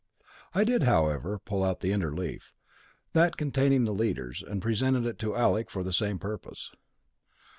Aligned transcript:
I 0.55 0.63
did, 0.63 0.81
however, 0.81 1.37
pull 1.37 1.63
out 1.63 1.81
the 1.81 1.91
inner 1.91 2.11
leaf, 2.11 2.53
that 3.13 3.37
containing 3.37 3.83
the 3.85 3.93
leaders, 3.93 4.41
and 4.41 4.59
presented 4.59 5.05
it 5.05 5.19
to 5.19 5.35
Alec 5.35 5.69
for 5.69 5.83
the 5.83 5.93
same 5.93 6.17
purpose. 6.17 6.71